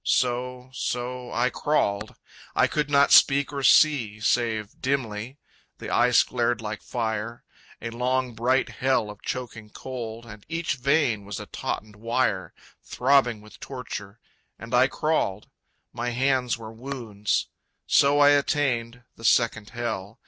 So, 0.03 0.71
so, 0.73 1.31
I 1.31 1.51
crawled. 1.51 2.15
I 2.55 2.65
could 2.65 2.89
not 2.89 3.11
speak 3.11 3.53
or 3.53 3.61
see 3.61 4.19
Save 4.19 4.81
dimly. 4.81 5.37
The 5.77 5.91
ice 5.91 6.23
glared 6.23 6.59
like 6.59 6.81
fire, 6.81 7.43
A 7.83 7.91
long 7.91 8.33
bright 8.33 8.69
Hell 8.69 9.11
of 9.11 9.21
choking 9.21 9.69
cold, 9.69 10.25
And 10.25 10.43
each 10.49 10.77
vein 10.77 11.23
was 11.23 11.39
a 11.39 11.45
tautened 11.45 11.97
wire, 11.97 12.51
Throbbing 12.83 13.41
with 13.41 13.59
torture 13.59 14.19
and 14.57 14.73
I 14.73 14.87
crawled. 14.87 15.51
My 15.93 16.09
hands 16.09 16.57
were 16.57 16.73
wounds. 16.73 17.49
So 17.85 18.17
I 18.21 18.29
attained 18.31 19.03
The 19.17 19.23
second 19.25 19.69
Hell. 19.69 20.19